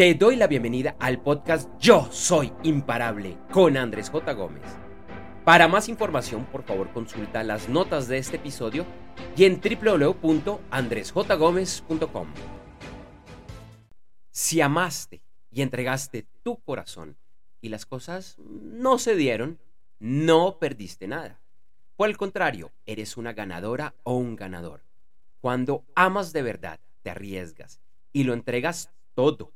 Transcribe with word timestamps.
Te 0.00 0.14
doy 0.14 0.36
la 0.36 0.46
bienvenida 0.46 0.96
al 0.98 1.20
podcast 1.20 1.68
Yo 1.78 2.08
Soy 2.10 2.50
Imparable 2.62 3.36
con 3.52 3.76
Andrés 3.76 4.08
J. 4.08 4.32
Gómez. 4.32 4.62
Para 5.44 5.68
más 5.68 5.90
información, 5.90 6.46
por 6.46 6.62
favor, 6.62 6.90
consulta 6.94 7.44
las 7.44 7.68
notas 7.68 8.08
de 8.08 8.16
este 8.16 8.36
episodio 8.36 8.86
y 9.36 9.44
en 9.44 9.60
www.andresjgomez.com. 9.60 12.28
Si 14.30 14.62
amaste 14.62 15.20
y 15.50 15.60
entregaste 15.60 16.26
tu 16.42 16.62
corazón 16.62 17.18
y 17.60 17.68
las 17.68 17.84
cosas 17.84 18.38
no 18.38 18.96
se 18.96 19.14
dieron, 19.16 19.58
no 19.98 20.56
perdiste 20.58 21.08
nada. 21.08 21.42
Por 21.96 22.08
el 22.08 22.16
contrario, 22.16 22.72
eres 22.86 23.18
una 23.18 23.34
ganadora 23.34 23.94
o 24.04 24.16
un 24.16 24.34
ganador. 24.34 24.82
Cuando 25.42 25.84
amas 25.94 26.32
de 26.32 26.40
verdad, 26.40 26.80
te 27.02 27.10
arriesgas 27.10 27.82
y 28.14 28.24
lo 28.24 28.32
entregas 28.32 28.90
todo 29.12 29.52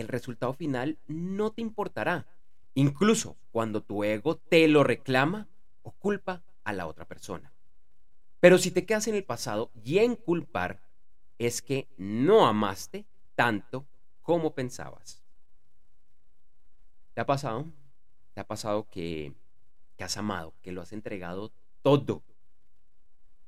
el 0.00 0.08
resultado 0.08 0.52
final 0.52 0.98
no 1.06 1.50
te 1.52 1.60
importará, 1.60 2.26
incluso 2.74 3.36
cuando 3.50 3.82
tu 3.82 4.04
ego 4.04 4.36
te 4.36 4.68
lo 4.68 4.84
reclama 4.84 5.48
o 5.82 5.90
culpa 5.92 6.42
a 6.64 6.72
la 6.72 6.86
otra 6.86 7.04
persona. 7.04 7.52
Pero 8.40 8.58
si 8.58 8.70
te 8.70 8.86
quedas 8.86 9.08
en 9.08 9.16
el 9.16 9.24
pasado 9.24 9.70
y 9.82 9.98
en 9.98 10.14
culpar, 10.14 10.80
es 11.38 11.62
que 11.62 11.88
no 11.96 12.46
amaste 12.46 13.06
tanto 13.34 13.86
como 14.22 14.54
pensabas. 14.54 15.22
¿Te 17.14 17.20
ha 17.20 17.26
pasado? 17.26 17.66
¿Te 18.34 18.40
ha 18.40 18.46
pasado 18.46 18.88
que, 18.88 19.32
has 19.98 20.16
amado, 20.16 20.54
que 20.62 20.70
lo 20.70 20.82
has 20.82 20.92
entregado 20.92 21.50
todo? 21.82 22.22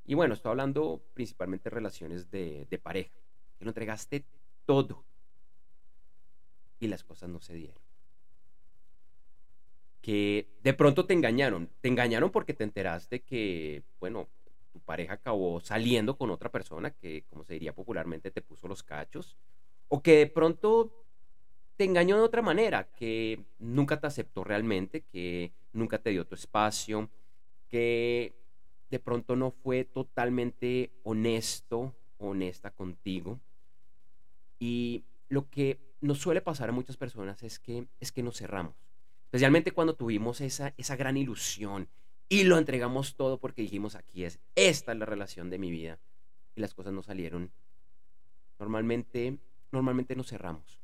Y 0.05 0.15
bueno, 0.15 0.33
estoy 0.33 0.49
hablando 0.49 1.01
principalmente 1.13 1.69
de 1.69 1.75
relaciones 1.75 2.29
de, 2.29 2.67
de 2.69 2.77
pareja, 2.77 3.17
que 3.57 3.63
lo 3.63 3.71
entregaste 3.71 4.25
todo 4.65 5.05
y 6.81 6.87
las 6.87 7.03
cosas 7.03 7.29
no 7.29 7.39
se 7.39 7.53
dieron. 7.53 7.81
Que 10.01 10.49
de 10.63 10.73
pronto 10.73 11.05
te 11.05 11.13
engañaron. 11.13 11.69
Te 11.79 11.87
engañaron 11.87 12.31
porque 12.31 12.55
te 12.55 12.63
enteraste 12.63 13.21
que, 13.21 13.83
bueno, 13.99 14.27
tu 14.73 14.79
pareja 14.79 15.13
acabó 15.13 15.61
saliendo 15.61 16.17
con 16.17 16.31
otra 16.31 16.51
persona 16.51 16.89
que, 16.91 17.23
como 17.29 17.43
se 17.43 17.53
diría 17.53 17.73
popularmente, 17.73 18.31
te 18.31 18.41
puso 18.41 18.67
los 18.67 18.81
cachos. 18.81 19.37
O 19.89 20.01
que 20.01 20.17
de 20.17 20.27
pronto 20.27 21.05
te 21.77 21.83
engañó 21.83 22.17
de 22.17 22.23
otra 22.23 22.41
manera, 22.41 22.89
que 22.95 23.45
nunca 23.59 23.99
te 23.99 24.07
aceptó 24.07 24.43
realmente, 24.43 25.01
que 25.01 25.53
nunca 25.73 25.99
te 25.99 26.09
dio 26.09 26.25
tu 26.25 26.33
espacio, 26.33 27.09
que 27.67 28.33
de 28.89 28.99
pronto 28.99 29.35
no 29.35 29.51
fue 29.51 29.83
totalmente 29.83 30.91
honesto, 31.03 31.93
honesta 32.17 32.71
contigo. 32.71 33.39
Y 34.57 35.03
lo 35.29 35.47
que 35.49 35.90
nos 36.01 36.19
suele 36.19 36.41
pasar 36.41 36.69
a 36.69 36.73
muchas 36.73 36.97
personas 36.97 37.41
es 37.43 37.59
que, 37.59 37.87
es 37.99 38.11
que 38.11 38.23
nos 38.23 38.37
cerramos. 38.37 38.75
Especialmente 39.25 39.71
cuando 39.71 39.95
tuvimos 39.95 40.41
esa, 40.41 40.73
esa 40.77 40.95
gran 40.95 41.15
ilusión 41.15 41.87
y 42.27 42.43
lo 42.43 42.57
entregamos 42.57 43.15
todo 43.15 43.39
porque 43.39 43.61
dijimos, 43.61 43.95
aquí 43.95 44.23
es, 44.23 44.39
esta 44.55 44.91
es 44.91 44.97
la 44.97 45.05
relación 45.05 45.49
de 45.49 45.59
mi 45.59 45.71
vida. 45.71 45.99
Y 46.55 46.61
las 46.61 46.73
cosas 46.73 46.91
no 46.91 47.03
salieron. 47.03 47.51
Normalmente, 48.59 49.37
normalmente 49.71 50.15
nos 50.15 50.27
cerramos. 50.27 50.79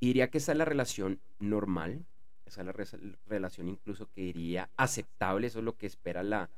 Diría 0.00 0.30
que 0.30 0.38
esa 0.38 0.52
es 0.52 0.58
la 0.58 0.64
relación 0.64 1.20
normal, 1.38 2.04
esa 2.44 2.60
es 2.62 2.66
la 2.66 3.18
relación 3.26 3.68
incluso 3.68 4.10
que 4.10 4.22
diría 4.22 4.68
aceptable, 4.76 5.46
eso 5.46 5.60
es 5.60 5.64
lo 5.64 5.76
que 5.76 5.86
espera 5.86 6.22
la, 6.22 6.50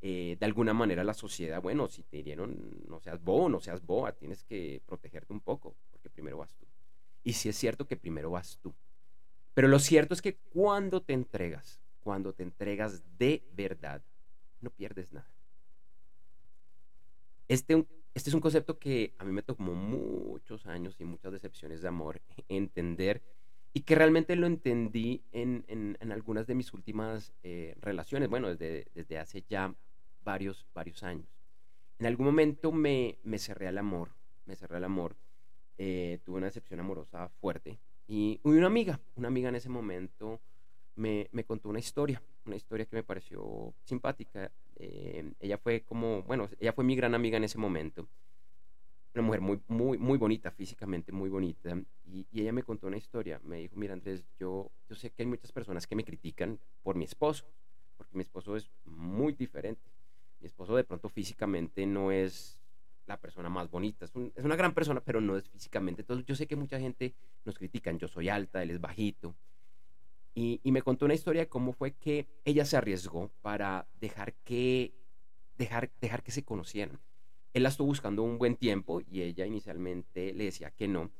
eh, 0.00 0.36
de 0.38 0.46
alguna 0.46 0.72
manera 0.72 1.04
la 1.04 1.14
sociedad. 1.14 1.60
Bueno, 1.60 1.88
si 1.88 2.04
te 2.04 2.22
dieron, 2.22 2.84
no 2.88 3.00
seas 3.00 3.22
bobo, 3.22 3.48
no 3.48 3.60
seas 3.60 3.84
boa, 3.84 4.12
tienes 4.12 4.44
que 4.44 4.80
protegerte 4.86 5.32
un 5.32 5.40
poco, 5.40 5.74
porque 5.90 6.10
primero 6.10 6.38
vas 6.38 6.54
tú. 6.54 6.66
Y 7.24 7.34
si 7.34 7.48
es 7.48 7.56
cierto 7.56 7.86
que 7.86 7.96
primero 7.96 8.30
vas 8.30 8.58
tú. 8.62 8.74
Pero 9.54 9.68
lo 9.68 9.78
cierto 9.78 10.14
es 10.14 10.22
que 10.22 10.36
cuando 10.36 11.02
te 11.02 11.12
entregas, 11.12 11.80
cuando 12.00 12.32
te 12.32 12.42
entregas 12.42 13.02
de 13.18 13.44
verdad, 13.54 14.02
no 14.60 14.70
pierdes 14.70 15.12
nada. 15.12 15.30
Este, 17.48 17.86
este 18.14 18.30
es 18.30 18.34
un 18.34 18.40
concepto 18.40 18.78
que 18.78 19.14
a 19.18 19.24
mí 19.24 19.32
me 19.32 19.42
tomó 19.42 19.74
muchos 19.74 20.66
años 20.66 20.96
y 20.98 21.04
muchas 21.04 21.32
decepciones 21.32 21.82
de 21.82 21.88
amor 21.88 22.22
entender 22.48 23.22
y 23.74 23.80
que 23.80 23.94
realmente 23.94 24.36
lo 24.36 24.46
entendí 24.46 25.22
en, 25.32 25.64
en, 25.68 26.12
algunas 26.12 26.46
de 26.46 26.54
mis 26.54 26.72
últimas 26.74 27.32
eh, 27.42 27.74
relaciones, 27.80 28.28
bueno, 28.28 28.48
desde, 28.48 28.86
desde 28.94 29.18
hace 29.18 29.44
ya 29.48 29.74
varios, 30.24 30.66
varios 30.74 31.02
años. 31.02 31.26
En 31.98 32.06
algún 32.06 32.26
momento 32.26 32.70
me, 32.70 33.18
me 33.22 33.38
cerré 33.38 33.68
al 33.68 33.78
amor, 33.78 34.10
me 34.44 34.56
cerré 34.56 34.76
al 34.76 34.84
amor 34.84 35.16
eh, 35.78 36.20
tuve 36.24 36.38
una 36.38 36.46
decepción 36.46 36.80
amorosa 36.80 37.28
fuerte. 37.40 37.78
Y 38.06 38.40
una 38.42 38.66
amiga, 38.66 39.00
una 39.16 39.28
amiga 39.28 39.48
en 39.48 39.56
ese 39.56 39.68
momento 39.68 40.40
me, 40.96 41.28
me 41.32 41.44
contó 41.44 41.68
una 41.68 41.78
historia, 41.78 42.22
una 42.44 42.56
historia 42.56 42.86
que 42.86 42.96
me 42.96 43.02
pareció 43.02 43.74
simpática. 43.84 44.50
Eh, 44.76 45.32
ella 45.40 45.58
fue 45.58 45.82
como, 45.82 46.22
bueno, 46.22 46.48
ella 46.58 46.72
fue 46.72 46.84
mi 46.84 46.96
gran 46.96 47.14
amiga 47.14 47.36
en 47.36 47.44
ese 47.44 47.58
momento. 47.58 48.08
Una 49.14 49.22
mujer 49.22 49.40
muy, 49.40 49.60
muy, 49.68 49.98
muy 49.98 50.18
bonita, 50.18 50.50
físicamente 50.50 51.12
muy 51.12 51.28
bonita. 51.28 51.76
Y, 52.06 52.26
y, 52.30 52.42
ella 52.42 52.52
me 52.52 52.62
contó 52.62 52.86
una 52.86 52.96
historia. 52.96 53.40
Me 53.44 53.58
dijo, 53.58 53.76
mira 53.76 53.92
Andrés, 53.92 54.24
yo, 54.38 54.70
yo 54.88 54.94
sé 54.94 55.10
que 55.10 55.22
hay 55.22 55.26
muchas 55.26 55.52
personas 55.52 55.86
que 55.86 55.96
me 55.96 56.04
critican 56.04 56.58
por 56.82 56.96
mi 56.96 57.04
esposo, 57.04 57.44
porque 57.96 58.16
mi 58.16 58.22
esposo 58.22 58.56
es 58.56 58.70
muy 58.84 59.34
diferente. 59.34 59.90
Mi 60.40 60.46
esposo 60.46 60.74
de 60.74 60.84
pronto 60.84 61.08
físicamente 61.08 61.86
no 61.86 62.10
es 62.10 62.61
la 63.06 63.20
persona 63.20 63.48
más 63.48 63.70
bonita. 63.70 64.04
Es, 64.04 64.12
una 64.14 64.56
gran 64.56 64.74
persona, 64.74 65.00
pero 65.00 65.20
no 65.20 65.36
es 65.36 65.48
físicamente. 65.48 66.02
Entonces 66.02 66.26
yo 66.26 66.34
sé 66.34 66.46
que 66.46 66.56
mucha 66.56 66.78
gente 66.78 67.14
nos 67.44 67.56
critican. 67.56 67.98
Yo 67.98 68.08
soy 68.08 68.28
alta, 68.28 68.62
él 68.62 68.70
es 68.70 68.80
bajito. 68.80 69.34
Y, 70.34 70.60
me 70.64 70.80
contó 70.80 71.04
una 71.04 71.14
historia 71.14 71.42
de 71.42 71.48
cómo 71.48 71.72
fue 71.72 71.92
que 71.92 72.26
ella 72.44 72.64
se 72.64 72.76
arriesgó 72.76 73.30
para 73.42 73.86
dejar 74.00 74.32
que, 74.44 74.94
dejar, 75.58 75.90
dejar 76.00 76.22
que 76.22 76.32
se 76.32 76.42
conocieran. 76.42 77.00
Él 77.52 77.64
la 77.64 77.68
estuvo 77.68 77.88
buscando 77.88 78.22
un 78.22 78.38
buen 78.38 78.56
tiempo 78.56 79.02
y 79.02 79.20
ella 79.20 79.44
inicialmente 79.44 80.32
le 80.32 80.44
decía 80.44 80.70
que 80.70 80.88
no. 80.88 81.10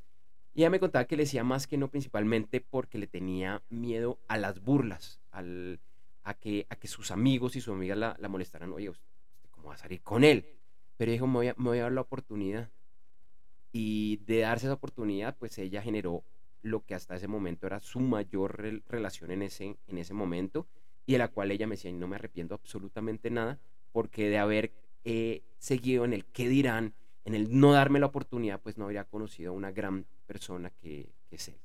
Y 0.54 0.60
ella 0.60 0.70
me 0.70 0.80
contaba 0.80 1.04
que 1.04 1.16
le 1.16 1.24
decía 1.24 1.44
más 1.44 1.66
que 1.66 1.76
no 1.76 1.88
principalmente 1.88 2.62
porque 2.62 2.96
le 2.96 3.06
tenía 3.06 3.62
miedo 3.68 4.18
a 4.28 4.38
las 4.38 4.62
burlas, 4.62 5.20
al, 5.30 5.80
a, 6.24 6.34
que, 6.34 6.66
a 6.70 6.76
que 6.76 6.88
sus 6.88 7.10
amigos 7.10 7.56
y 7.56 7.60
sus 7.60 7.74
amigas 7.74 7.98
la, 7.98 8.28
molestaran. 8.28 8.72
Oye, 8.72 8.92
¿cómo 9.50 9.68
va 9.68 9.74
a 9.74 9.78
salir 9.78 10.02
con 10.02 10.24
él? 10.24 10.46
Pero 11.02 11.10
dijo, 11.10 11.26
me 11.26 11.52
voy, 11.54 11.78
a, 11.78 11.82
dar 11.82 11.90
la 11.90 12.00
oportunidad. 12.00 12.70
Y 13.72 14.18
de 14.18 14.38
darse 14.38 14.66
esa 14.66 14.74
oportunidad, 14.74 15.36
pues 15.36 15.58
ella 15.58 15.82
generó 15.82 16.22
lo 16.62 16.84
que 16.84 16.94
hasta 16.94 17.16
ese 17.16 17.26
momento 17.26 17.66
era 17.66 17.80
su 17.80 17.98
mayor 17.98 18.62
relación 18.86 19.32
en 19.32 19.42
ese, 19.42 19.76
en 19.88 19.98
ese 19.98 20.14
momento 20.14 20.68
y 21.04 21.14
de 21.14 21.18
la 21.18 21.26
cual 21.26 21.50
ella 21.50 21.66
me 21.66 21.74
decía, 21.74 21.90
no 21.90 22.06
me 22.06 22.14
arrepiento 22.14 22.54
absolutamente 22.54 23.30
nada, 23.32 23.58
porque 23.90 24.28
de 24.28 24.38
haber 24.38 24.70
eh, 25.02 25.42
seguido 25.58 26.04
en 26.04 26.12
el 26.12 26.24
qué 26.24 26.48
dirán, 26.48 26.94
en 27.24 27.34
el 27.34 27.58
no 27.58 27.72
darme 27.72 27.98
la 27.98 28.06
oportunidad, 28.06 28.60
pues 28.60 28.78
no 28.78 28.84
habría 28.84 29.02
conocido 29.02 29.50
a 29.50 29.56
una 29.56 29.72
gran 29.72 30.06
persona 30.28 30.70
que, 30.70 31.08
que 31.28 31.34
es 31.34 31.48
él. 31.48 31.58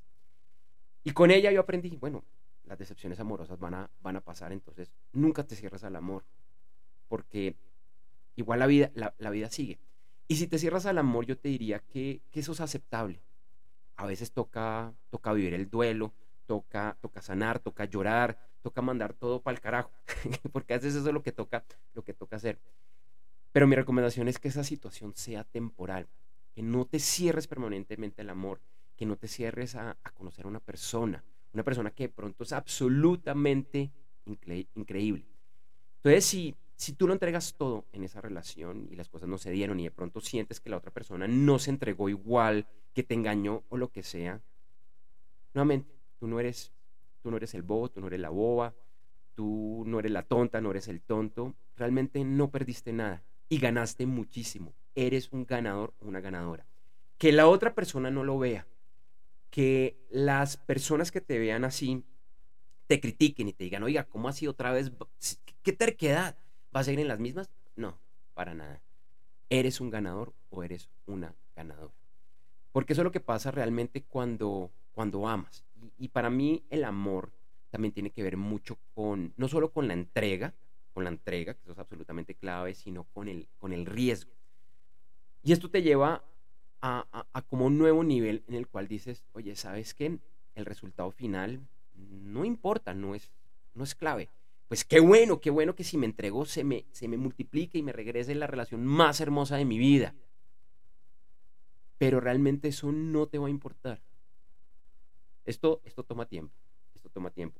Y 1.04 1.12
con 1.12 1.30
ella 1.30 1.52
yo 1.52 1.60
aprendí, 1.60 1.96
bueno, 1.96 2.24
las 2.64 2.76
decepciones 2.76 3.20
amorosas 3.20 3.60
van 3.60 3.74
a, 3.74 3.90
van 4.02 4.16
a 4.16 4.20
pasar, 4.20 4.50
entonces 4.50 4.90
nunca 5.12 5.46
te 5.46 5.54
cierras 5.54 5.84
al 5.84 5.94
amor, 5.94 6.24
porque 7.06 7.54
igual 8.38 8.60
la 8.60 8.66
vida, 8.66 8.90
la, 8.94 9.30
vida 9.30 9.50
sigue. 9.50 9.78
Y 10.28 10.36
si 10.36 10.46
te 10.46 10.58
cierras 10.58 10.86
al 10.86 10.98
amor, 10.98 11.26
yo 11.26 11.36
te 11.36 11.48
diría 11.48 11.80
que, 11.80 12.22
eso 12.32 12.52
es 12.52 12.60
aceptable. 12.60 13.20
A 13.96 14.06
veces 14.06 14.32
toca, 14.32 14.94
toca 15.10 15.32
vivir 15.32 15.54
el 15.54 15.68
duelo, 15.68 16.14
toca, 16.46 16.96
toca 17.00 17.20
sanar, 17.20 17.58
toca 17.58 17.84
llorar, 17.84 18.38
toca 18.62 18.80
mandar 18.80 19.12
todo 19.12 19.42
para 19.42 19.56
el 19.56 19.60
carajo, 19.60 19.90
porque 20.52 20.74
a 20.74 20.76
veces 20.76 20.94
eso 20.94 21.08
es 21.08 21.14
lo 21.14 21.22
que 21.22 21.32
toca, 21.32 21.64
lo 21.94 22.02
que 22.04 22.14
toca 22.14 22.36
hacer. 22.36 22.60
Pero 23.50 23.66
mi 23.66 23.74
recomendación 23.74 24.28
es 24.28 24.38
que 24.38 24.48
esa 24.48 24.62
situación 24.62 25.14
sea 25.16 25.42
temporal, 25.42 26.06
que 26.54 26.62
no 26.62 26.84
te 26.84 27.00
cierres 27.00 27.48
permanentemente 27.48 28.22
al 28.22 28.30
amor, 28.30 28.60
que 28.96 29.06
no 29.06 29.16
te 29.16 29.26
cierres 29.26 29.74
a, 29.74 29.96
conocer 30.14 30.44
a 30.44 30.48
una 30.48 30.60
persona, 30.60 31.24
una 31.52 31.64
persona 31.64 31.90
que 31.90 32.04
de 32.04 32.14
pronto 32.14 32.44
es 32.44 32.52
absolutamente 32.52 33.90
increíble. 34.74 35.26
Entonces, 35.96 36.24
si 36.24 36.54
si 36.78 36.92
tú 36.92 37.08
lo 37.08 37.12
entregas 37.12 37.56
todo 37.58 37.86
en 37.92 38.04
esa 38.04 38.20
relación 38.20 38.86
y 38.88 38.94
las 38.94 39.08
cosas 39.08 39.28
no 39.28 39.36
se 39.36 39.50
dieron 39.50 39.80
y 39.80 39.84
de 39.84 39.90
pronto 39.90 40.20
sientes 40.20 40.60
que 40.60 40.70
la 40.70 40.76
otra 40.76 40.92
persona 40.92 41.26
no 41.26 41.58
se 41.58 41.70
entregó 41.70 42.08
igual, 42.08 42.68
que 42.94 43.02
te 43.02 43.14
engañó 43.14 43.64
o 43.68 43.76
lo 43.76 43.90
que 43.90 44.04
sea, 44.04 44.40
nuevamente, 45.54 45.92
tú 46.20 46.28
no 46.28 46.38
eres, 46.38 46.72
tú 47.20 47.32
no 47.32 47.36
eres 47.36 47.54
el 47.54 47.62
bobo, 47.62 47.88
tú 47.90 48.00
no 48.00 48.06
eres 48.06 48.20
la 48.20 48.30
boba, 48.30 48.74
tú 49.34 49.82
no 49.86 49.98
eres 49.98 50.12
la 50.12 50.22
tonta, 50.22 50.60
no 50.60 50.70
eres 50.70 50.86
el 50.86 51.00
tonto, 51.00 51.56
realmente 51.76 52.24
no 52.24 52.52
perdiste 52.52 52.92
nada 52.92 53.24
y 53.48 53.58
ganaste 53.58 54.06
muchísimo. 54.06 54.72
Eres 54.94 55.32
un 55.32 55.46
ganador 55.46 55.94
o 55.98 56.06
una 56.06 56.20
ganadora. 56.20 56.64
Que 57.18 57.32
la 57.32 57.48
otra 57.48 57.74
persona 57.74 58.08
no 58.12 58.22
lo 58.22 58.38
vea, 58.38 58.68
que 59.50 59.96
las 60.10 60.56
personas 60.56 61.10
que 61.10 61.20
te 61.20 61.40
vean 61.40 61.64
así 61.64 62.04
te 62.86 63.00
critiquen 63.00 63.48
y 63.48 63.52
te 63.52 63.64
digan, 63.64 63.82
oiga, 63.82 64.04
¿cómo 64.04 64.28
así 64.28 64.46
otra 64.46 64.70
vez? 64.70 64.92
¿Qué 65.64 65.72
terquedad? 65.72 66.36
¿Vas 66.72 66.82
a 66.82 66.84
seguir 66.84 67.00
en 67.00 67.08
las 67.08 67.18
mismas? 67.18 67.50
No, 67.76 67.98
para 68.34 68.54
nada. 68.54 68.80
¿Eres 69.50 69.80
un 69.80 69.90
ganador 69.90 70.32
o 70.50 70.62
eres 70.62 70.88
una 71.06 71.34
ganadora? 71.56 71.94
Porque 72.72 72.92
eso 72.92 73.02
es 73.02 73.04
lo 73.04 73.12
que 73.12 73.20
pasa 73.20 73.50
realmente 73.50 74.02
cuando, 74.02 74.70
cuando 74.92 75.26
amas. 75.26 75.64
Y, 75.98 76.08
para 76.08 76.28
mí 76.28 76.64
el 76.70 76.84
amor 76.84 77.30
también 77.70 77.92
tiene 77.92 78.10
que 78.10 78.22
ver 78.22 78.36
mucho 78.36 78.78
con, 78.94 79.32
no 79.36 79.48
solo 79.48 79.72
con 79.72 79.88
la 79.88 79.94
entrega, 79.94 80.54
con 80.92 81.04
la 81.04 81.10
entrega, 81.10 81.54
que 81.54 81.62
eso 81.62 81.72
es 81.72 81.78
absolutamente 81.78 82.34
clave, 82.34 82.74
sino 82.74 83.04
con 83.04 83.28
el, 83.28 83.48
con 83.58 83.72
el 83.72 83.86
riesgo. 83.86 84.32
Y 85.42 85.52
esto 85.52 85.70
te 85.70 85.82
lleva 85.82 86.22
a, 86.82 87.26
a, 87.32 87.42
como 87.42 87.66
un 87.66 87.78
nuevo 87.78 88.04
nivel 88.04 88.44
en 88.48 88.54
el 88.54 88.66
cual 88.66 88.88
dices, 88.88 89.24
oye, 89.32 89.56
¿sabes 89.56 89.94
qué? 89.94 90.18
El 90.54 90.66
resultado 90.66 91.10
final 91.10 91.60
no 91.94 92.44
importa, 92.44 92.94
no 92.94 93.14
es, 93.14 93.30
no 93.74 93.84
es 93.84 93.94
clave. 93.94 94.28
Pues 94.68 94.84
qué 94.84 95.00
bueno, 95.00 95.40
qué 95.40 95.50
bueno 95.50 95.74
que 95.74 95.84
si 95.84 95.96
me 95.96 96.06
entrego 96.06 96.44
se 96.44 96.62
me, 96.62 96.84
se 96.92 97.08
me 97.08 97.16
multiplique 97.16 97.78
y 97.78 97.82
me 97.82 97.92
regrese 97.92 98.34
la 98.34 98.46
relación 98.46 98.84
más 98.84 99.20
hermosa 99.20 99.56
de 99.56 99.64
mi 99.64 99.78
vida. 99.78 100.14
Pero 101.96 102.20
realmente 102.20 102.68
eso 102.68 102.92
no 102.92 103.26
te 103.26 103.38
va 103.38 103.48
a 103.48 103.50
importar. 103.50 104.00
Esto, 105.46 105.80
esto 105.84 106.04
toma 106.04 106.26
tiempo, 106.26 106.54
esto 106.94 107.08
toma 107.08 107.30
tiempo. 107.30 107.58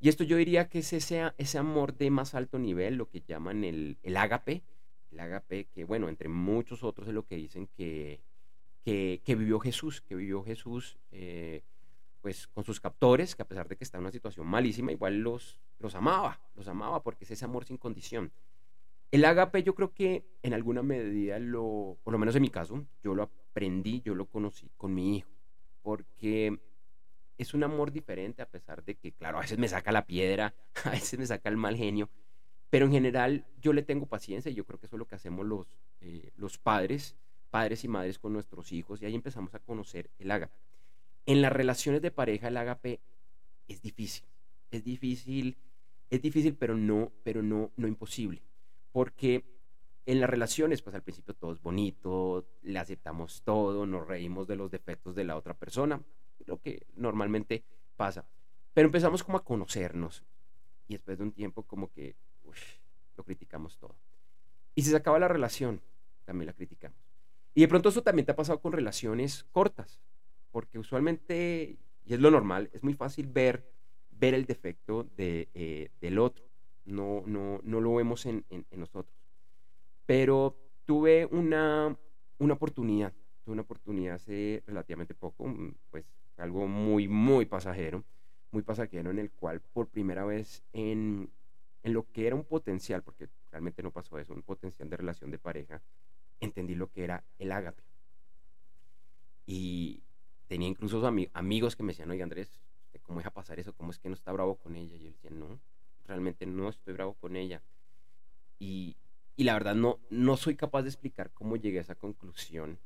Y 0.00 0.08
esto 0.08 0.24
yo 0.24 0.36
diría 0.36 0.68
que 0.68 0.80
es 0.80 0.92
ese, 0.92 1.32
ese 1.38 1.58
amor 1.58 1.96
de 1.96 2.10
más 2.10 2.34
alto 2.34 2.58
nivel, 2.58 2.96
lo 2.96 3.08
que 3.08 3.20
llaman 3.20 3.64
el, 3.64 3.98
el 4.02 4.16
ágape. 4.16 4.62
El 5.12 5.20
ágape 5.20 5.66
que, 5.66 5.84
bueno, 5.84 6.08
entre 6.08 6.28
muchos 6.28 6.82
otros 6.82 7.08
es 7.08 7.14
lo 7.14 7.26
que 7.26 7.36
dicen 7.36 7.68
que, 7.76 8.20
que, 8.84 9.20
vivió 9.36 9.60
Jesús, 9.60 10.00
que 10.00 10.14
vivió 10.14 10.42
Jesús 10.42 10.98
eh, 11.12 11.62
pues 12.20 12.46
con 12.48 12.64
sus 12.64 12.80
captores, 12.80 13.34
que 13.34 13.42
a 13.42 13.48
pesar 13.48 13.68
de 13.68 13.76
que 13.76 13.84
está 13.84 13.98
en 13.98 14.02
una 14.04 14.12
situación 14.12 14.46
malísima, 14.46 14.92
igual 14.92 15.18
los, 15.20 15.58
los 15.78 15.94
amaba, 15.94 16.40
los 16.54 16.68
amaba 16.68 17.02
porque 17.02 17.24
es 17.24 17.30
ese 17.30 17.44
amor 17.44 17.64
sin 17.64 17.76
condición. 17.76 18.32
El 19.10 19.24
agape 19.24 19.62
yo 19.62 19.74
creo 19.74 19.92
que 19.92 20.24
en 20.42 20.54
alguna 20.54 20.82
medida, 20.82 21.38
lo, 21.38 21.98
por 22.04 22.12
lo 22.12 22.18
menos 22.18 22.36
en 22.36 22.42
mi 22.42 22.50
caso, 22.50 22.84
yo 23.02 23.14
lo 23.14 23.24
aprendí, 23.24 24.02
yo 24.02 24.14
lo 24.14 24.26
conocí 24.26 24.70
con 24.76 24.94
mi 24.94 25.16
hijo, 25.16 25.30
porque 25.82 26.60
es 27.38 27.54
un 27.54 27.64
amor 27.64 27.90
diferente 27.90 28.42
a 28.42 28.46
pesar 28.48 28.84
de 28.84 28.96
que, 28.96 29.12
claro, 29.12 29.38
a 29.38 29.40
veces 29.40 29.58
me 29.58 29.66
saca 29.66 29.90
la 29.90 30.06
piedra, 30.06 30.54
a 30.84 30.90
veces 30.90 31.18
me 31.18 31.26
saca 31.26 31.48
el 31.48 31.56
mal 31.56 31.76
genio, 31.76 32.08
pero 32.68 32.86
en 32.86 32.92
general 32.92 33.46
yo 33.60 33.72
le 33.72 33.82
tengo 33.82 34.06
paciencia 34.06 34.50
y 34.50 34.54
yo 34.54 34.64
creo 34.64 34.78
que 34.78 34.86
eso 34.86 34.96
es 34.96 34.98
lo 35.00 35.06
que 35.06 35.16
hacemos 35.16 35.44
los, 35.44 35.66
eh, 36.00 36.30
los 36.36 36.58
padres, 36.58 37.16
padres 37.50 37.82
y 37.82 37.88
madres 37.88 38.18
con 38.18 38.32
nuestros 38.32 38.70
hijos 38.72 39.02
y 39.02 39.06
ahí 39.06 39.14
empezamos 39.14 39.54
a 39.54 39.58
conocer 39.58 40.10
el 40.18 40.30
agape. 40.30 40.54
En 41.26 41.42
las 41.42 41.52
relaciones 41.52 42.02
de 42.02 42.10
pareja 42.10 42.48
el 42.48 42.56
agape 42.56 43.00
es 43.68 43.82
difícil, 43.82 44.24
es 44.70 44.84
difícil, 44.84 45.56
es 46.10 46.22
difícil, 46.22 46.56
pero 46.56 46.76
no, 46.76 47.12
pero 47.22 47.42
no, 47.42 47.70
no 47.76 47.86
imposible, 47.86 48.42
porque 48.92 49.44
en 50.06 50.20
las 50.20 50.30
relaciones, 50.30 50.82
pues 50.82 50.96
al 50.96 51.02
principio 51.02 51.34
todo 51.34 51.52
es 51.52 51.60
bonito, 51.60 52.46
le 52.62 52.78
aceptamos 52.78 53.42
todo, 53.42 53.86
nos 53.86 54.06
reímos 54.06 54.48
de 54.48 54.56
los 54.56 54.70
defectos 54.70 55.14
de 55.14 55.24
la 55.24 55.36
otra 55.36 55.54
persona, 55.54 56.02
lo 56.46 56.60
que 56.60 56.86
normalmente 56.96 57.62
pasa, 57.96 58.24
pero 58.74 58.86
empezamos 58.86 59.22
como 59.22 59.38
a 59.38 59.44
conocernos 59.44 60.24
y 60.88 60.94
después 60.94 61.18
de 61.18 61.24
un 61.24 61.32
tiempo 61.32 61.62
como 61.62 61.92
que 61.92 62.16
lo 63.16 63.24
criticamos 63.24 63.76
todo. 63.78 63.94
Y 64.74 64.82
si 64.82 64.90
se 64.90 64.96
acaba 64.96 65.18
la 65.18 65.28
relación, 65.28 65.80
también 66.24 66.46
la 66.46 66.52
criticamos. 66.52 66.98
Y 67.54 67.60
de 67.60 67.68
pronto 67.68 67.90
eso 67.90 68.02
también 68.02 68.26
te 68.26 68.32
ha 68.32 68.36
pasado 68.36 68.60
con 68.60 68.72
relaciones 68.72 69.44
cortas, 69.52 70.00
porque 70.50 70.78
usualmente, 70.78 71.78
y 72.04 72.14
es 72.14 72.20
lo 72.20 72.30
normal, 72.30 72.70
es 72.72 72.82
muy 72.82 72.94
fácil 72.94 73.26
ver, 73.26 73.70
ver 74.10 74.34
el 74.34 74.44
defecto 74.44 75.04
de, 75.16 75.48
eh, 75.54 75.90
del 76.00 76.18
otro. 76.18 76.44
No, 76.84 77.22
no, 77.26 77.60
no 77.62 77.80
lo 77.80 77.94
vemos 77.94 78.26
en, 78.26 78.44
en, 78.50 78.64
nosotros. 78.72 79.14
Pero 80.06 80.56
tuve 80.86 81.26
una, 81.26 81.96
una 82.38 82.54
oportunidad, 82.54 83.12
tuve 83.44 83.52
una 83.52 83.62
oportunidad 83.62 84.16
hace 84.16 84.62
relativamente 84.66 85.14
poco, 85.14 85.46
mm, 85.46 85.74
pues 85.90 86.04
algo 86.36 86.66
muy, 86.66 87.06
muy 87.06 87.46
pasajero, 87.46 88.02
muy 88.50 88.62
pasajero 88.62 89.10
en 89.10 89.18
el 89.18 89.30
cual 89.30 89.60
por 89.60 89.88
primera 89.88 90.24
vez 90.24 90.64
en, 90.72 91.30
en 91.82 91.92
lo 91.92 92.10
que 92.10 92.26
era 92.26 92.34
un 92.34 92.44
potencial, 92.44 93.02
porque 93.02 93.28
realmente 93.50 93.82
no 93.82 93.90
pasó 93.92 94.18
eso, 94.18 94.32
un 94.32 94.42
potencial 94.42 94.88
de 94.88 94.96
relación 94.96 95.30
de 95.30 95.38
pareja, 95.38 95.82
entendí 96.40 96.74
lo 96.74 96.90
que 96.90 97.04
era 97.04 97.22
el 97.38 97.52
ágape. 97.52 97.82
Y, 99.46 100.02
tenía 100.50 100.66
incluso 100.66 101.00
amigos 101.32 101.76
que 101.76 101.84
me 101.84 101.92
decían, 101.92 102.10
oye 102.10 102.24
Andrés, 102.24 102.50
¿cómo 103.04 103.20
deja 103.20 103.30
pasar 103.30 103.60
eso? 103.60 103.72
¿Cómo 103.72 103.92
es 103.92 104.00
que 104.00 104.08
no 104.08 104.16
está 104.16 104.32
bravo 104.32 104.56
con 104.56 104.74
ella? 104.74 104.96
Y 104.96 104.98
yo 104.98 105.06
decía, 105.06 105.30
no, 105.30 105.60
realmente 106.08 106.44
no 106.44 106.68
estoy 106.68 106.92
bravo 106.92 107.14
con 107.14 107.36
ella. 107.36 107.62
Y, 108.58 108.96
y 109.36 109.44
la 109.44 109.52
verdad 109.52 109.76
no, 109.76 110.00
no 110.10 110.36
soy 110.36 110.56
capaz 110.56 110.82
de 110.82 110.88
explicar 110.88 111.30
cómo 111.30 111.54
llegué 111.54 111.78
a 111.78 111.82
esa 111.82 111.94
conclusión, 111.94 112.80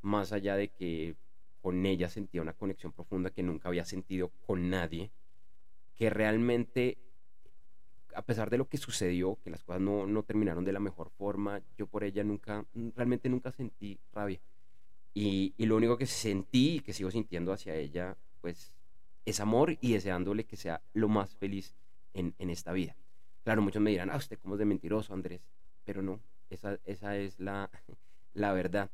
más 0.00 0.32
allá 0.32 0.56
de 0.56 0.68
que 0.68 1.14
con 1.60 1.84
ella 1.84 2.08
sentía 2.08 2.40
una 2.40 2.54
conexión 2.54 2.92
profunda 2.92 3.28
que 3.28 3.42
nunca 3.42 3.68
había 3.68 3.84
sentido 3.84 4.30
con 4.46 4.70
nadie, 4.70 5.10
que 5.94 6.08
realmente, 6.08 6.96
a 8.14 8.22
pesar 8.22 8.48
de 8.48 8.56
lo 8.56 8.70
que 8.70 8.78
sucedió, 8.78 9.36
que 9.44 9.50
las 9.50 9.62
cosas 9.62 9.82
no, 9.82 10.06
no 10.06 10.22
terminaron 10.22 10.64
de 10.64 10.72
la 10.72 10.80
mejor 10.80 11.10
forma, 11.10 11.60
yo 11.76 11.86
por 11.86 12.04
ella 12.04 12.24
nunca, 12.24 12.64
realmente 12.96 13.28
nunca 13.28 13.52
sentí 13.52 14.00
rabia 14.14 14.40
y, 15.14 15.54
lo 15.58 15.76
único 15.76 15.98
que 15.98 16.06
sentí 16.06 16.76
y 16.76 16.80
que 16.80 16.92
sigo 16.92 17.10
sintiendo 17.10 17.52
hacia 17.52 17.74
ella, 17.76 18.16
pues, 18.40 18.72
es 19.24 19.40
amor 19.40 19.76
y 19.80 19.92
deseándole 19.92 20.44
que 20.44 20.56
sea 20.56 20.82
lo 20.94 21.08
más 21.08 21.34
feliz 21.36 21.74
en, 22.14 22.34
esta 22.38 22.72
vida. 22.72 22.96
Claro, 23.44 23.62
muchos 23.62 23.82
me 23.82 23.90
dirán, 23.90 24.10
ah, 24.10 24.16
usted 24.16 24.38
cómo 24.38 24.54
es 24.54 24.58
de 24.58 24.64
mentiroso, 24.64 25.14
Andrés, 25.14 25.42
pero 25.84 26.02
no, 26.02 26.20
esa, 26.50 26.78
esa 26.84 27.16
es 27.16 27.38
la, 27.38 27.70
la 28.34 28.52
verdad. 28.52 28.90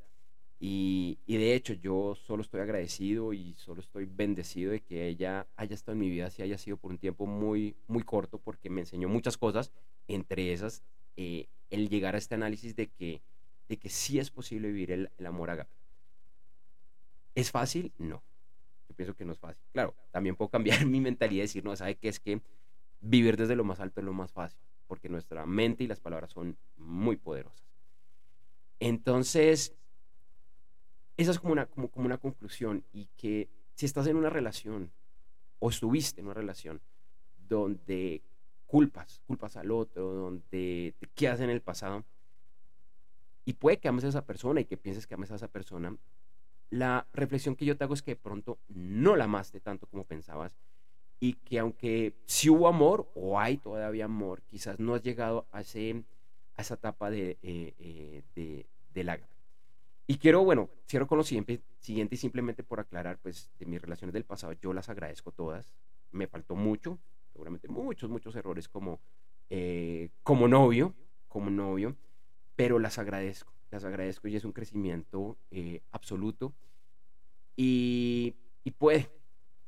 Y, 0.61 1.19
y, 1.25 1.37
de 1.37 1.55
hecho 1.55 1.73
yo 1.75 2.17
solo 2.17 2.43
estoy 2.43 2.61
agradecido 2.61 3.33
y 3.33 3.55
solo 3.55 3.81
estoy 3.81 4.07
bendecido 4.07 4.73
de 4.73 4.81
que 4.81 5.07
ella 5.07 5.47
haya 5.57 5.75
estado 5.75 5.93
en 5.93 6.01
mi 6.01 6.11
vida, 6.11 6.31
si 6.31 6.43
haya 6.43 6.59
sido 6.59 6.77
por 6.77 6.91
un 6.91 6.99
tiempo 6.99 7.27
muy, 7.27 7.77
muy 7.87 8.03
corto, 8.03 8.39
porque 8.39 8.69
me 8.69 8.81
enseñó 8.81 9.09
muchas 9.09 9.39
cosas, 9.39 9.71
entre 10.09 10.53
esas 10.53 10.83
eh, 11.17 11.47
el 11.71 11.89
llegar 11.89 12.17
a 12.17 12.19
este 12.19 12.35
análisis 12.35 12.75
de 12.75 12.89
que, 12.89 13.23
de 13.69 13.77
que 13.77 13.89
sí 13.89 14.19
es 14.19 14.31
posible 14.31 14.69
vivir 14.69 14.91
el, 14.91 15.11
el 15.17 15.27
amor 15.27 15.51
agape. 15.51 15.78
¿Es 17.39 17.53
fácil? 17.53 17.93
No. 17.99 18.21
Yo 18.89 18.97
pienso 18.97 19.15
que 19.15 19.25
no 19.25 19.31
es 19.31 19.39
fácil. 19.39 19.63
Claro, 19.73 19.95
también 20.11 20.35
puedo 20.35 20.49
cambiar 20.49 20.85
mi 20.87 21.01
mentalidad 21.01 21.45
y 21.45 21.47
decir, 21.47 21.65
no, 21.65 21.77
¿sabe 21.77 21.95
qué? 21.95 22.09
Es 22.09 22.19
que 22.19 22.43
vivir 23.01 23.37
desde 23.37 23.55
lo 23.55 23.63
más 23.63 23.79
alto 23.79 24.01
es 24.01 24.05
lo 24.05 24.13
más 24.13 24.33
fácil, 24.33 24.59
porque 24.89 25.09
nuestra 25.09 25.47
mente 25.47 25.85
y 25.85 25.87
las 25.87 26.01
palabras 26.01 26.33
son 26.33 26.59
muy 26.77 27.15
poderosas. 27.15 27.65
Entonces, 28.81 29.73
esa 31.17 31.31
es 31.31 31.39
como 31.39 31.53
una, 31.53 31.67
como, 31.67 31.93
como 31.93 32.07
una 32.07 32.19
conclusión 32.19 32.85
y 32.93 33.07
que 33.17 33.49
si 33.77 33.87
estás 33.87 34.09
en 34.09 34.17
una 34.17 34.31
relación 34.31 34.91
o 35.61 35.71
estuviste 35.71 36.21
en 36.21 36.27
una 36.27 36.35
relación 36.35 36.81
donde 37.37 38.21
culpas, 38.67 39.23
culpas 39.29 39.57
al 39.57 39.71
otro, 39.71 40.13
donde 40.13 40.97
te 40.99 41.07
quedas 41.15 41.39
en 41.39 41.51
el 41.51 41.63
pasado, 41.63 42.05
y 43.45 43.53
puede 43.53 43.79
que 43.79 43.87
ames 43.87 44.03
a 44.03 44.09
esa 44.09 44.27
persona 44.27 44.61
y 44.61 44.65
que 44.65 44.77
pienses 44.77 45.07
que 45.07 45.15
ames 45.15 45.31
a 45.31 45.37
esa 45.37 45.47
persona, 45.47 45.97
la 46.71 47.07
reflexión 47.13 47.57
que 47.57 47.65
yo 47.65 47.77
te 47.77 47.85
hago 47.85 47.95
es 47.95 48.03
que 48.03 48.13
de 48.13 48.17
pronto 48.17 48.59
no 48.69 49.17
la 49.17 49.25
amaste 49.25 49.61
tanto 49.61 49.87
como 49.87 50.05
pensabas 50.05 50.57
y 51.21 51.35
que 51.35 51.59
aunque 51.59 52.15
sí 52.27 52.49
hubo 52.51 52.69
amor 52.69 53.11
o 53.15 53.41
hay 53.41 53.57
todavía 53.57 54.05
amor, 54.05 54.43
quizás 54.43 54.79
no 54.79 54.95
has 54.95 55.03
llegado 55.03 55.47
a, 55.51 55.63
ese, 55.63 56.05
a 56.57 56.63
esa 56.63 56.75
etapa 56.75 57.11
de, 57.11 57.39
eh, 57.43 57.75
eh, 57.79 58.23
de, 58.35 58.67
de 58.95 59.21
Y 60.07 60.19
quiero, 60.19 60.45
bueno, 60.45 60.71
cierro 60.87 61.07
con 61.07 61.19
lo 61.19 61.25
siguiente, 61.25 61.61
siguiente 61.81 62.15
y 62.15 62.19
simplemente 62.19 62.63
por 62.63 62.81
aclarar, 62.81 63.19
pues 63.19 63.51
de 63.59 63.67
mis 63.67 63.81
relaciones 63.81 64.13
del 64.13 64.25
pasado, 64.25 64.53
yo 64.53 64.73
las 64.73 64.89
agradezco 64.89 65.33
todas, 65.33 65.75
me 66.13 66.27
faltó 66.27 66.55
mucho, 66.55 66.99
seguramente 67.33 67.69
muchos, 67.69 68.11
muchos 68.11 68.37
errores 68.37 68.69
como, 68.69 69.01
eh, 69.51 70.11
como 70.23 70.47
novio, 70.47 70.95
como 71.29 71.51
novio, 71.51 71.97
pero 72.55 72.79
las 72.79 72.99
agradezco 72.99 73.58
las 73.71 73.85
agradezco 73.85 74.29
y 74.29 74.37
es 74.37 74.45
un 74.45 74.53
crecimiento 74.53 75.37
eh, 75.51 75.83
absoluto. 75.93 76.53
Y, 77.57 78.35
y, 78.65 78.71
puede, 78.71 79.11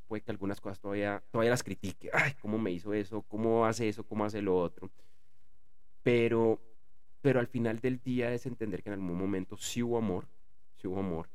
puede 0.06 0.22
que 0.22 0.30
algunas 0.30 0.60
cosas 0.60 0.80
todavía, 0.80 1.22
todavía 1.30 1.50
las 1.50 1.62
critique. 1.62 2.10
Ay, 2.12 2.32
¿cómo 2.40 2.58
me 2.58 2.70
hizo 2.70 2.94
eso? 2.94 3.22
¿Cómo 3.22 3.66
hace 3.66 3.88
eso? 3.88 4.04
¿Cómo 4.04 4.24
hace 4.24 4.40
lo 4.40 4.56
otro? 4.56 4.90
Pero, 6.02 6.60
pero 7.20 7.40
al 7.40 7.46
final 7.46 7.80
del 7.80 8.00
día 8.00 8.32
es 8.32 8.46
entender 8.46 8.82
que 8.82 8.90
en 8.90 8.94
algún 8.94 9.18
momento 9.18 9.56
sí 9.56 9.82
hubo 9.82 9.98
amor, 9.98 10.26
sí 10.80 10.86
hubo 10.86 11.00
amor, 11.00 11.28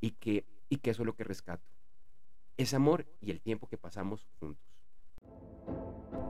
y 0.00 0.12
que, 0.12 0.44
y 0.68 0.76
que 0.76 0.90
eso 0.90 1.02
es 1.02 1.06
lo 1.06 1.14
que 1.14 1.24
rescato. 1.24 1.64
Es 2.56 2.74
amor 2.74 3.06
y 3.20 3.30
el 3.30 3.40
tiempo 3.40 3.68
que 3.68 3.78
pasamos 3.78 4.26
juntos. 4.38 4.70